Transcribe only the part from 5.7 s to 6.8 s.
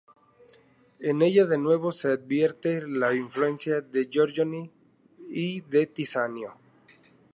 Tiziano.